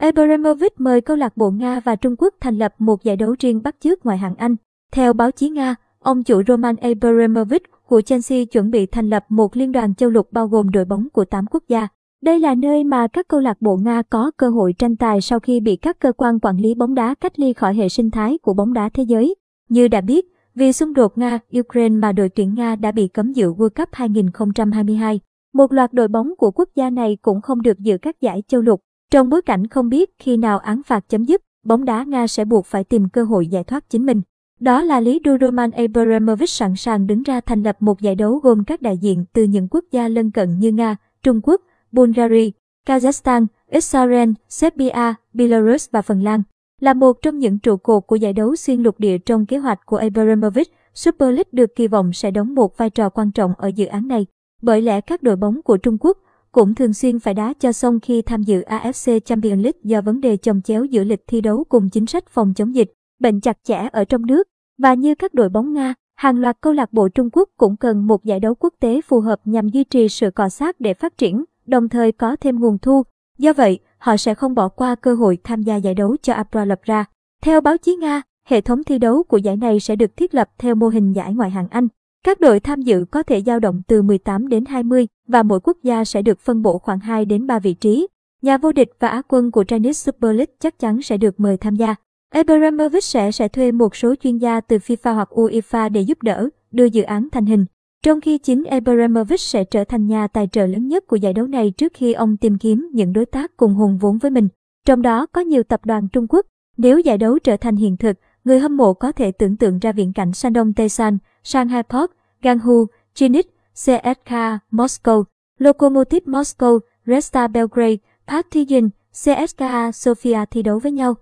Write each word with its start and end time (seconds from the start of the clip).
Abramovich 0.00 0.80
mời 0.80 1.00
câu 1.00 1.16
lạc 1.16 1.36
bộ 1.36 1.50
Nga 1.50 1.80
và 1.80 1.96
Trung 1.96 2.14
Quốc 2.18 2.34
thành 2.40 2.58
lập 2.58 2.74
một 2.78 3.04
giải 3.04 3.16
đấu 3.16 3.34
riêng 3.38 3.62
bắt 3.62 3.76
chước 3.80 4.06
ngoại 4.06 4.18
hạng 4.18 4.34
Anh. 4.34 4.56
Theo 4.92 5.12
báo 5.12 5.30
chí 5.30 5.48
Nga, 5.48 5.74
ông 5.98 6.22
chủ 6.22 6.42
Roman 6.48 6.76
Abramovich 6.76 7.62
của 7.86 8.00
Chelsea 8.00 8.44
chuẩn 8.44 8.70
bị 8.70 8.86
thành 8.86 9.10
lập 9.10 9.24
một 9.28 9.56
liên 9.56 9.72
đoàn 9.72 9.94
châu 9.94 10.10
lục 10.10 10.32
bao 10.32 10.48
gồm 10.48 10.70
đội 10.70 10.84
bóng 10.84 11.08
của 11.12 11.24
8 11.24 11.46
quốc 11.50 11.64
gia. 11.68 11.88
Đây 12.22 12.38
là 12.38 12.54
nơi 12.54 12.84
mà 12.84 13.08
các 13.08 13.28
câu 13.28 13.40
lạc 13.40 13.60
bộ 13.60 13.76
Nga 13.76 14.02
có 14.02 14.30
cơ 14.36 14.48
hội 14.48 14.74
tranh 14.78 14.96
tài 14.96 15.20
sau 15.20 15.40
khi 15.40 15.60
bị 15.60 15.76
các 15.76 15.98
cơ 15.98 16.12
quan 16.12 16.40
quản 16.40 16.56
lý 16.56 16.74
bóng 16.74 16.94
đá 16.94 17.14
cách 17.14 17.38
ly 17.38 17.52
khỏi 17.52 17.74
hệ 17.74 17.88
sinh 17.88 18.10
thái 18.10 18.38
của 18.38 18.54
bóng 18.54 18.72
đá 18.72 18.88
thế 18.88 19.02
giới. 19.02 19.34
Như 19.68 19.88
đã 19.88 20.00
biết, 20.00 20.26
vì 20.54 20.72
xung 20.72 20.94
đột 20.94 21.18
Nga-Ukraine 21.18 22.00
mà 22.00 22.12
đội 22.12 22.28
tuyển 22.28 22.54
Nga 22.54 22.76
đã 22.76 22.92
bị 22.92 23.08
cấm 23.08 23.32
dự 23.32 23.52
World 23.52 23.70
Cup 23.70 23.88
2022. 23.92 25.20
Một 25.54 25.72
loạt 25.72 25.92
đội 25.92 26.08
bóng 26.08 26.36
của 26.38 26.50
quốc 26.50 26.68
gia 26.74 26.90
này 26.90 27.18
cũng 27.22 27.40
không 27.40 27.62
được 27.62 27.78
dự 27.78 27.98
các 27.98 28.20
giải 28.20 28.42
châu 28.48 28.60
lục. 28.60 28.80
Trong 29.10 29.28
bối 29.28 29.42
cảnh 29.42 29.66
không 29.66 29.88
biết 29.88 30.10
khi 30.18 30.36
nào 30.36 30.58
án 30.58 30.82
phạt 30.82 31.08
chấm 31.08 31.24
dứt, 31.24 31.42
bóng 31.64 31.84
đá 31.84 32.04
Nga 32.04 32.26
sẽ 32.26 32.44
buộc 32.44 32.66
phải 32.66 32.84
tìm 32.84 33.08
cơ 33.08 33.24
hội 33.24 33.46
giải 33.46 33.64
thoát 33.64 33.90
chính 33.90 34.06
mình. 34.06 34.22
Đó 34.60 34.82
là 34.82 35.00
lý 35.00 35.20
do 35.24 35.36
Roman 35.40 35.70
Abramovich 35.70 36.50
sẵn 36.50 36.76
sàng 36.76 37.06
đứng 37.06 37.22
ra 37.22 37.40
thành 37.40 37.62
lập 37.62 37.76
một 37.80 38.00
giải 38.00 38.14
đấu 38.14 38.38
gồm 38.38 38.64
các 38.64 38.82
đại 38.82 38.98
diện 38.98 39.24
từ 39.32 39.42
những 39.42 39.68
quốc 39.70 39.84
gia 39.90 40.08
lân 40.08 40.30
cận 40.30 40.58
như 40.58 40.72
Nga, 40.72 40.96
Trung 41.22 41.40
Quốc, 41.42 41.60
Bulgaria, 41.92 42.50
Kazakhstan, 42.86 43.46
Israel, 43.70 44.30
Serbia, 44.48 45.14
Belarus 45.32 45.90
và 45.90 46.02
Phần 46.02 46.22
Lan. 46.22 46.42
Là 46.80 46.94
một 46.94 47.22
trong 47.22 47.38
những 47.38 47.58
trụ 47.58 47.76
cột 47.76 48.06
của 48.06 48.16
giải 48.16 48.32
đấu 48.32 48.56
xuyên 48.56 48.82
lục 48.82 49.00
địa 49.00 49.18
trong 49.18 49.46
kế 49.46 49.58
hoạch 49.58 49.86
của 49.86 49.96
Abramovich, 49.96 50.72
Super 50.94 51.28
League 51.28 51.50
được 51.52 51.74
kỳ 51.76 51.86
vọng 51.86 52.12
sẽ 52.12 52.30
đóng 52.30 52.54
một 52.54 52.76
vai 52.76 52.90
trò 52.90 53.08
quan 53.08 53.30
trọng 53.30 53.54
ở 53.58 53.68
dự 53.68 53.86
án 53.86 54.08
này. 54.08 54.26
Bởi 54.62 54.82
lẽ 54.82 55.00
các 55.00 55.22
đội 55.22 55.36
bóng 55.36 55.62
của 55.62 55.76
Trung 55.76 55.96
Quốc 56.00 56.18
cũng 56.52 56.74
thường 56.74 56.92
xuyên 56.92 57.18
phải 57.18 57.34
đá 57.34 57.52
cho 57.60 57.72
xong 57.72 58.00
khi 58.00 58.22
tham 58.22 58.42
dự 58.42 58.62
AFC 58.62 59.20
Champions 59.20 59.62
League 59.62 59.80
do 59.84 60.00
vấn 60.00 60.20
đề 60.20 60.36
chồng 60.36 60.62
chéo 60.62 60.84
giữa 60.84 61.04
lịch 61.04 61.24
thi 61.26 61.40
đấu 61.40 61.64
cùng 61.68 61.90
chính 61.90 62.06
sách 62.06 62.28
phòng 62.28 62.54
chống 62.54 62.74
dịch, 62.74 62.92
bệnh 63.20 63.40
chặt 63.40 63.58
chẽ 63.64 63.88
ở 63.92 64.04
trong 64.04 64.26
nước. 64.26 64.48
Và 64.78 64.94
như 64.94 65.14
các 65.14 65.34
đội 65.34 65.48
bóng 65.48 65.72
Nga, 65.72 65.94
hàng 66.16 66.38
loạt 66.38 66.56
câu 66.60 66.72
lạc 66.72 66.92
bộ 66.92 67.08
Trung 67.08 67.28
Quốc 67.32 67.48
cũng 67.56 67.76
cần 67.76 68.06
một 68.06 68.24
giải 68.24 68.40
đấu 68.40 68.54
quốc 68.54 68.74
tế 68.80 69.00
phù 69.00 69.20
hợp 69.20 69.40
nhằm 69.44 69.68
duy 69.68 69.84
trì 69.84 70.08
sự 70.08 70.30
cọ 70.30 70.48
sát 70.48 70.80
để 70.80 70.94
phát 70.94 71.18
triển, 71.18 71.44
đồng 71.66 71.88
thời 71.88 72.12
có 72.12 72.36
thêm 72.36 72.60
nguồn 72.60 72.78
thu. 72.78 73.02
Do 73.38 73.52
vậy, 73.52 73.78
họ 73.98 74.16
sẽ 74.16 74.34
không 74.34 74.54
bỏ 74.54 74.68
qua 74.68 74.94
cơ 74.94 75.14
hội 75.14 75.38
tham 75.44 75.62
gia 75.62 75.76
giải 75.76 75.94
đấu 75.94 76.16
cho 76.22 76.32
apra 76.32 76.64
lập 76.64 76.80
ra. 76.82 77.04
Theo 77.42 77.60
báo 77.60 77.76
chí 77.76 77.96
Nga, 77.96 78.22
hệ 78.46 78.60
thống 78.60 78.84
thi 78.84 78.98
đấu 78.98 79.22
của 79.22 79.36
giải 79.36 79.56
này 79.56 79.80
sẽ 79.80 79.96
được 79.96 80.16
thiết 80.16 80.34
lập 80.34 80.48
theo 80.58 80.74
mô 80.74 80.88
hình 80.88 81.12
giải 81.12 81.34
ngoại 81.34 81.50
hạng 81.50 81.68
Anh. 81.70 81.88
Các 82.24 82.40
đội 82.40 82.60
tham 82.60 82.82
dự 82.82 83.04
có 83.10 83.22
thể 83.22 83.42
dao 83.42 83.60
động 83.60 83.82
từ 83.86 84.02
18 84.02 84.48
đến 84.48 84.64
20 84.64 85.06
và 85.28 85.42
mỗi 85.42 85.60
quốc 85.60 85.76
gia 85.82 86.04
sẽ 86.04 86.22
được 86.22 86.40
phân 86.40 86.62
bổ 86.62 86.78
khoảng 86.78 86.98
2 86.98 87.24
đến 87.24 87.46
3 87.46 87.58
vị 87.58 87.74
trí. 87.74 88.06
Nhà 88.42 88.58
vô 88.58 88.72
địch 88.72 88.90
và 88.98 89.08
á 89.08 89.22
quân 89.28 89.50
của 89.50 89.64
Chinese 89.64 90.12
Super 90.12 90.36
League 90.36 90.54
chắc 90.60 90.78
chắn 90.78 91.02
sẽ 91.02 91.16
được 91.16 91.40
mời 91.40 91.56
tham 91.56 91.76
gia. 91.76 91.94
Abramovich 92.30 93.04
sẽ 93.04 93.32
sẽ 93.32 93.48
thuê 93.48 93.72
một 93.72 93.96
số 93.96 94.14
chuyên 94.14 94.38
gia 94.38 94.60
từ 94.60 94.76
FIFA 94.76 95.14
hoặc 95.14 95.28
UEFA 95.32 95.90
để 95.92 96.00
giúp 96.00 96.22
đỡ, 96.22 96.48
đưa 96.70 96.84
dự 96.84 97.02
án 97.02 97.28
thành 97.32 97.46
hình. 97.46 97.64
Trong 98.04 98.20
khi 98.20 98.38
chính 98.38 98.64
Abramovich 98.64 99.40
sẽ 99.40 99.64
trở 99.64 99.84
thành 99.84 100.06
nhà 100.06 100.26
tài 100.26 100.46
trợ 100.46 100.66
lớn 100.66 100.88
nhất 100.88 101.06
của 101.06 101.16
giải 101.16 101.32
đấu 101.32 101.46
này 101.46 101.70
trước 101.70 101.92
khi 101.94 102.12
ông 102.12 102.36
tìm 102.36 102.58
kiếm 102.58 102.88
những 102.92 103.12
đối 103.12 103.26
tác 103.26 103.56
cùng 103.56 103.74
hùng 103.74 103.98
vốn 103.98 104.18
với 104.18 104.30
mình. 104.30 104.48
Trong 104.86 105.02
đó 105.02 105.26
có 105.26 105.40
nhiều 105.40 105.62
tập 105.62 105.80
đoàn 105.86 106.08
Trung 106.12 106.26
Quốc. 106.28 106.46
Nếu 106.76 106.98
giải 106.98 107.18
đấu 107.18 107.38
trở 107.38 107.56
thành 107.56 107.76
hiện 107.76 107.96
thực, 107.96 108.16
người 108.44 108.58
hâm 108.58 108.76
mộ 108.76 108.94
có 108.94 109.12
thể 109.12 109.32
tưởng 109.32 109.56
tượng 109.56 109.78
ra 109.78 109.92
viễn 109.92 110.12
cảnh 110.12 110.32
Shandong 110.32 110.72
Taysan, 110.72 111.18
Shanghai 111.42 111.82
Park, 111.82 112.10
Ganghu, 112.42 112.86
Chinit, 113.14 113.44
CSK 113.74 114.58
Moscow, 114.70 115.24
Lokomotiv 115.58 116.26
Moscow, 116.26 116.80
Resta 117.06 117.48
Belgrade, 117.48 117.98
Partizan, 118.26 118.90
CSKA 119.12 119.92
Sofia 119.92 120.44
thi 120.50 120.62
đấu 120.62 120.78
với 120.78 120.92
nhau. 120.92 121.14